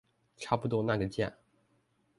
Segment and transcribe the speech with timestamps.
[0.37, 1.33] 差不多那個價